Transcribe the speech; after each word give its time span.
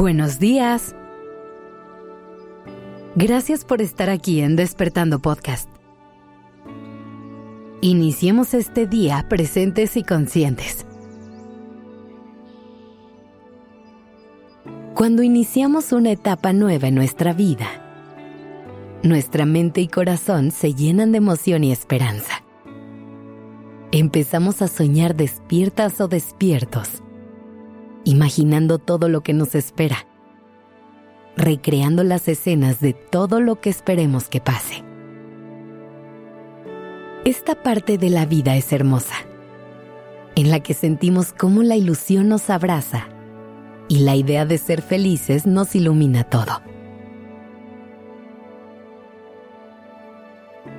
Buenos 0.00 0.38
días. 0.38 0.94
Gracias 3.16 3.66
por 3.66 3.82
estar 3.82 4.08
aquí 4.08 4.40
en 4.40 4.56
Despertando 4.56 5.18
Podcast. 5.18 5.68
Iniciemos 7.82 8.54
este 8.54 8.86
día 8.86 9.26
presentes 9.28 9.98
y 9.98 10.02
conscientes. 10.02 10.86
Cuando 14.94 15.22
iniciamos 15.22 15.92
una 15.92 16.12
etapa 16.12 16.54
nueva 16.54 16.88
en 16.88 16.94
nuestra 16.94 17.34
vida, 17.34 17.68
nuestra 19.02 19.44
mente 19.44 19.82
y 19.82 19.88
corazón 19.88 20.50
se 20.50 20.72
llenan 20.72 21.12
de 21.12 21.18
emoción 21.18 21.62
y 21.62 21.72
esperanza. 21.72 22.42
Empezamos 23.92 24.62
a 24.62 24.68
soñar 24.68 25.14
despiertas 25.14 26.00
o 26.00 26.08
despiertos 26.08 27.02
imaginando 28.04 28.78
todo 28.78 29.08
lo 29.08 29.22
que 29.22 29.32
nos 29.32 29.54
espera, 29.54 30.06
recreando 31.36 32.04
las 32.04 32.28
escenas 32.28 32.80
de 32.80 32.92
todo 32.92 33.40
lo 33.40 33.60
que 33.60 33.70
esperemos 33.70 34.28
que 34.28 34.40
pase. 34.40 34.84
Esta 37.24 37.62
parte 37.62 37.98
de 37.98 38.10
la 38.10 38.24
vida 38.24 38.56
es 38.56 38.72
hermosa, 38.72 39.16
en 40.36 40.50
la 40.50 40.60
que 40.60 40.74
sentimos 40.74 41.32
cómo 41.32 41.62
la 41.62 41.76
ilusión 41.76 42.28
nos 42.28 42.48
abraza 42.48 43.08
y 43.88 43.98
la 43.98 44.16
idea 44.16 44.46
de 44.46 44.56
ser 44.56 44.80
felices 44.80 45.46
nos 45.46 45.74
ilumina 45.74 46.24
todo. 46.24 46.62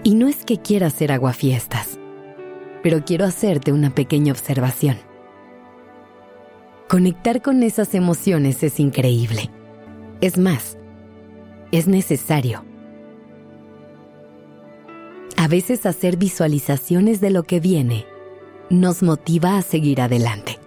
Y 0.04 0.16
no 0.16 0.28
es 0.28 0.46
que 0.46 0.58
quiera 0.58 0.88
hacer 0.88 1.12
aguafiestas, 1.12 2.00
pero 2.82 3.06
quiero 3.06 3.26
hacerte 3.26 3.72
una 3.72 3.92
pequeña 3.92 4.32
observación. 4.32 5.11
Conectar 6.92 7.42
con 7.42 7.64
esas 7.64 7.96
emociones 7.96 8.64
es 8.64 8.78
increíble. 8.78 9.50
Es 10.20 10.38
más, 10.38 10.78
es 11.72 11.88
necesario. 11.88 12.66
A 15.38 15.48
veces 15.48 15.86
hacer 15.86 16.18
visualizaciones 16.18 17.22
de 17.22 17.30
lo 17.30 17.44
que 17.44 17.62
viene 17.62 18.06
nos 18.70 19.04
motiva 19.04 19.58
a 19.58 19.62
seguir 19.62 20.02
adelante. 20.02 20.60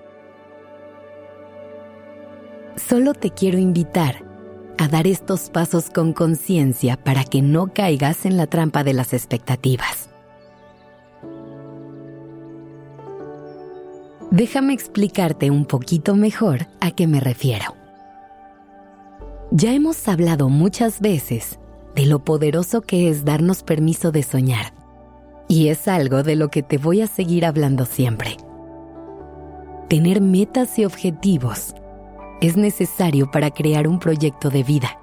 Solo 2.76 3.12
te 3.12 3.28
quiero 3.28 3.58
invitar 3.58 4.24
a 4.78 4.88
dar 4.88 5.06
estos 5.06 5.50
pasos 5.50 5.90
con 5.90 6.14
conciencia 6.14 6.96
para 6.96 7.24
que 7.24 7.42
no 7.42 7.74
caigas 7.74 8.24
en 8.24 8.38
la 8.38 8.46
trampa 8.46 8.82
de 8.82 8.94
las 8.94 9.12
expectativas. 9.12 10.13
Déjame 14.34 14.72
explicarte 14.72 15.48
un 15.52 15.64
poquito 15.64 16.16
mejor 16.16 16.66
a 16.80 16.90
qué 16.90 17.06
me 17.06 17.20
refiero. 17.20 17.76
Ya 19.52 19.72
hemos 19.72 20.08
hablado 20.08 20.48
muchas 20.48 20.98
veces 20.98 21.60
de 21.94 22.06
lo 22.06 22.24
poderoso 22.24 22.80
que 22.80 23.08
es 23.08 23.24
darnos 23.24 23.62
permiso 23.62 24.10
de 24.10 24.24
soñar, 24.24 24.74
y 25.46 25.68
es 25.68 25.86
algo 25.86 26.24
de 26.24 26.34
lo 26.34 26.48
que 26.48 26.64
te 26.64 26.78
voy 26.78 27.00
a 27.00 27.06
seguir 27.06 27.46
hablando 27.46 27.86
siempre. 27.86 28.36
Tener 29.88 30.20
metas 30.20 30.80
y 30.80 30.84
objetivos 30.84 31.72
es 32.40 32.56
necesario 32.56 33.30
para 33.30 33.52
crear 33.52 33.86
un 33.86 34.00
proyecto 34.00 34.50
de 34.50 34.64
vida, 34.64 34.98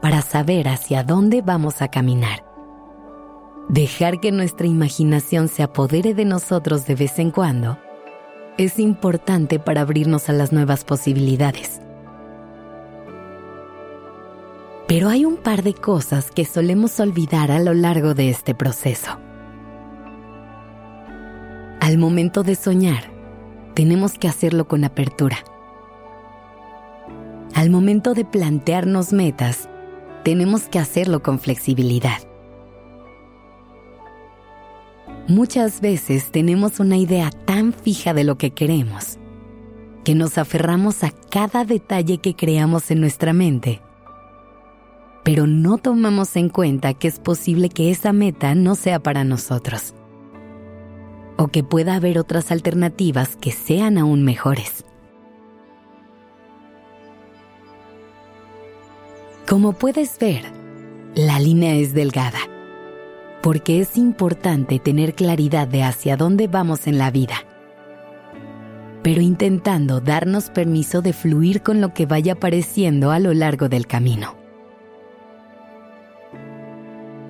para 0.00 0.22
saber 0.22 0.68
hacia 0.68 1.02
dónde 1.02 1.42
vamos 1.42 1.82
a 1.82 1.88
caminar. 1.88 2.44
Dejar 3.68 4.20
que 4.20 4.30
nuestra 4.30 4.68
imaginación 4.68 5.48
se 5.48 5.64
apodere 5.64 6.14
de 6.14 6.24
nosotros 6.24 6.86
de 6.86 6.94
vez 6.94 7.18
en 7.18 7.32
cuando 7.32 7.78
es 8.58 8.78
importante 8.78 9.58
para 9.58 9.80
abrirnos 9.80 10.28
a 10.28 10.32
las 10.32 10.52
nuevas 10.52 10.84
posibilidades. 10.84 11.80
Pero 14.86 15.08
hay 15.08 15.24
un 15.24 15.36
par 15.36 15.62
de 15.62 15.74
cosas 15.74 16.30
que 16.30 16.44
solemos 16.44 17.00
olvidar 17.00 17.50
a 17.50 17.60
lo 17.60 17.72
largo 17.72 18.14
de 18.14 18.28
este 18.28 18.54
proceso. 18.54 19.18
Al 21.80 21.98
momento 21.98 22.42
de 22.42 22.54
soñar, 22.54 23.04
tenemos 23.74 24.18
que 24.18 24.28
hacerlo 24.28 24.68
con 24.68 24.84
apertura. 24.84 25.38
Al 27.54 27.70
momento 27.70 28.12
de 28.14 28.24
plantearnos 28.24 29.12
metas, 29.12 29.68
tenemos 30.24 30.64
que 30.64 30.78
hacerlo 30.78 31.22
con 31.22 31.38
flexibilidad. 31.38 32.18
Muchas 35.32 35.80
veces 35.80 36.30
tenemos 36.30 36.78
una 36.78 36.98
idea 36.98 37.30
tan 37.30 37.72
fija 37.72 38.12
de 38.12 38.22
lo 38.22 38.36
que 38.36 38.50
queremos 38.50 39.18
que 40.04 40.14
nos 40.14 40.36
aferramos 40.36 41.04
a 41.04 41.10
cada 41.10 41.64
detalle 41.64 42.18
que 42.18 42.36
creamos 42.36 42.90
en 42.90 43.00
nuestra 43.00 43.32
mente, 43.32 43.80
pero 45.24 45.46
no 45.46 45.78
tomamos 45.78 46.36
en 46.36 46.50
cuenta 46.50 46.92
que 46.92 47.08
es 47.08 47.18
posible 47.18 47.70
que 47.70 47.90
esa 47.90 48.12
meta 48.12 48.54
no 48.54 48.74
sea 48.74 48.98
para 48.98 49.24
nosotros 49.24 49.94
o 51.38 51.48
que 51.48 51.64
pueda 51.64 51.94
haber 51.94 52.18
otras 52.18 52.52
alternativas 52.52 53.34
que 53.36 53.52
sean 53.52 53.96
aún 53.96 54.24
mejores. 54.24 54.84
Como 59.48 59.72
puedes 59.72 60.18
ver, 60.18 60.44
la 61.14 61.40
línea 61.40 61.74
es 61.76 61.94
delgada 61.94 62.51
porque 63.42 63.80
es 63.80 63.96
importante 63.96 64.78
tener 64.78 65.14
claridad 65.14 65.66
de 65.66 65.82
hacia 65.82 66.16
dónde 66.16 66.46
vamos 66.46 66.86
en 66.86 66.96
la 66.96 67.10
vida, 67.10 67.34
pero 69.02 69.20
intentando 69.20 70.00
darnos 70.00 70.48
permiso 70.48 71.02
de 71.02 71.12
fluir 71.12 71.62
con 71.62 71.80
lo 71.80 71.92
que 71.92 72.06
vaya 72.06 72.34
apareciendo 72.34 73.10
a 73.10 73.18
lo 73.18 73.34
largo 73.34 73.68
del 73.68 73.88
camino. 73.88 74.36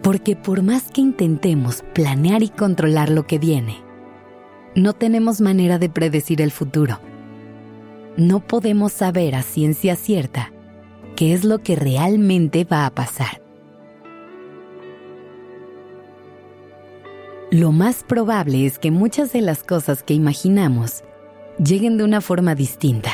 Porque 0.03 0.37
por 0.37 0.63
más 0.63 0.91
que 0.91 1.01
intentemos 1.01 1.83
planear 1.95 2.43
y 2.43 2.49
controlar 2.49 3.09
lo 3.09 3.27
que 3.27 3.39
viene, 3.39 3.79
no 4.75 4.93
tenemos 4.93 5.41
manera 5.41 5.79
de 5.79 5.89
predecir 5.89 6.43
el 6.43 6.51
futuro. 6.51 7.01
No 8.17 8.41
podemos 8.41 8.93
saber 8.93 9.35
a 9.35 9.43
ciencia 9.43 9.97
cierta 9.97 10.53
qué 11.17 11.33
es 11.33 11.45
lo 11.45 11.61
que 11.61 11.77
realmente 11.77 12.65
va 12.65 12.85
a 12.85 12.91
pasar. 12.91 13.42
Lo 17.53 17.71
más 17.71 18.03
probable 18.03 18.65
es 18.65 18.79
que 18.79 18.91
muchas 18.91 19.35
de 19.35 19.43
las 19.43 19.63
cosas 19.63 20.03
que 20.03 20.15
imaginamos 20.15 21.05
lleguen 21.63 21.99
de 21.99 22.05
una 22.05 22.23
forma 22.23 22.55
distinta, 22.55 23.11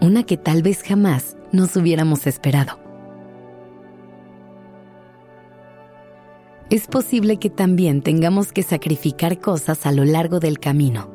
una 0.00 0.22
que 0.22 0.36
tal 0.36 0.62
vez 0.62 0.84
jamás 0.84 1.36
nos 1.50 1.74
hubiéramos 1.74 2.28
esperado. 2.28 2.78
Es 6.70 6.86
posible 6.86 7.38
que 7.38 7.50
también 7.50 8.02
tengamos 8.02 8.52
que 8.52 8.62
sacrificar 8.62 9.40
cosas 9.40 9.84
a 9.84 9.90
lo 9.90 10.04
largo 10.04 10.38
del 10.38 10.60
camino 10.60 11.10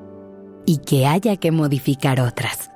y 0.66 0.80
que 0.80 1.07
haya 1.07 1.38
que 1.38 1.51
modificar 1.51 2.19
otras. 2.19 2.69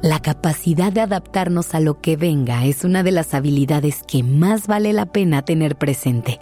La 0.00 0.20
capacidad 0.20 0.90
de 0.90 1.02
adaptarnos 1.02 1.74
a 1.74 1.80
lo 1.80 2.00
que 2.00 2.16
venga 2.16 2.64
es 2.64 2.84
una 2.84 3.02
de 3.02 3.12
las 3.12 3.34
habilidades 3.34 4.02
que 4.02 4.22
más 4.22 4.66
vale 4.66 4.94
la 4.94 5.04
pena 5.04 5.42
tener 5.42 5.76
presente 5.76 6.40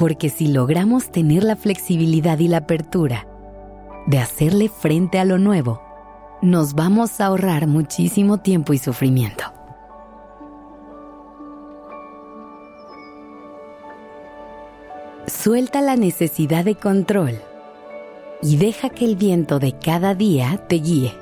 porque 0.00 0.30
si 0.30 0.46
logramos 0.46 1.12
tener 1.12 1.44
la 1.44 1.56
flexibilidad 1.56 2.38
y 2.38 2.48
la 2.48 2.56
apertura 2.56 3.26
de 4.06 4.18
hacerle 4.18 4.70
frente 4.70 5.18
a 5.18 5.26
lo 5.26 5.36
nuevo, 5.36 5.82
nos 6.40 6.72
vamos 6.72 7.20
a 7.20 7.26
ahorrar 7.26 7.66
muchísimo 7.66 8.38
tiempo 8.38 8.72
y 8.72 8.78
sufrimiento. 8.78 9.44
Suelta 15.26 15.82
la 15.82 15.96
necesidad 15.96 16.64
de 16.64 16.76
control 16.76 17.38
y 18.40 18.56
deja 18.56 18.88
que 18.88 19.04
el 19.04 19.16
viento 19.16 19.58
de 19.58 19.78
cada 19.78 20.14
día 20.14 20.64
te 20.66 20.76
guíe. 20.76 21.12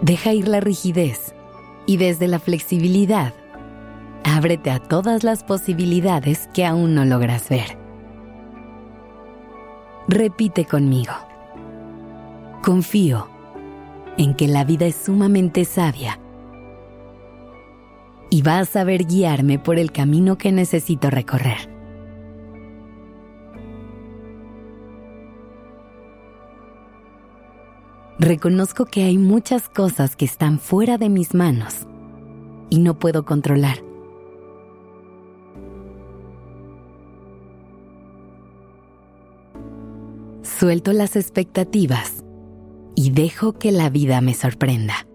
Deja 0.00 0.32
ir 0.32 0.48
la 0.48 0.60
rigidez 0.60 1.34
y 1.84 1.98
desde 1.98 2.26
la 2.26 2.38
flexibilidad 2.38 3.34
ábrete 4.24 4.70
a 4.70 4.80
todas 4.80 5.22
las 5.22 5.44
posibilidades 5.44 6.48
que 6.52 6.64
aún 6.64 6.94
no 6.94 7.04
logras 7.04 7.48
ver. 7.48 7.78
Repite 10.08 10.64
conmigo. 10.64 11.12
Confío 12.62 13.28
en 14.16 14.34
que 14.34 14.48
la 14.48 14.64
vida 14.64 14.86
es 14.86 14.96
sumamente 14.96 15.64
sabia 15.64 16.18
y 18.30 18.42
va 18.42 18.58
a 18.58 18.64
saber 18.64 19.04
guiarme 19.06 19.58
por 19.58 19.78
el 19.78 19.92
camino 19.92 20.38
que 20.38 20.50
necesito 20.50 21.10
recorrer. 21.10 21.70
Reconozco 28.18 28.86
que 28.86 29.04
hay 29.04 29.18
muchas 29.18 29.68
cosas 29.68 30.16
que 30.16 30.24
están 30.24 30.58
fuera 30.58 30.98
de 30.98 31.08
mis 31.08 31.34
manos 31.34 31.86
y 32.70 32.78
no 32.78 32.98
puedo 32.98 33.24
controlar 33.24 33.82
Suelto 40.64 40.94
las 40.94 41.14
expectativas 41.14 42.24
y 42.94 43.10
dejo 43.10 43.52
que 43.52 43.70
la 43.70 43.90
vida 43.90 44.22
me 44.22 44.32
sorprenda. 44.32 45.06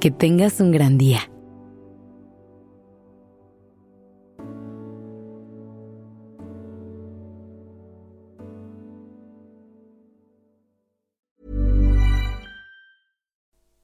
Que 0.00 0.10
tengas 0.10 0.60
un 0.60 0.70
gran 0.70 0.98
día. 0.98 1.20